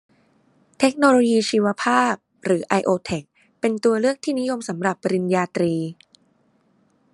[0.79, 2.13] เทคโนโลยีชีวภาพ
[2.45, 3.23] หรือ ไอโอเทค
[3.59, 5.73] เป็นตัวเลือกที่นิยมสำหรับปริญญาตรี